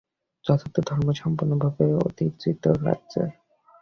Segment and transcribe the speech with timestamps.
[0.45, 2.55] যথার্থ ধর্ম সম্পূর্ণভাবে অতীন্দ্রিয়
[2.85, 3.29] রাজ্যের।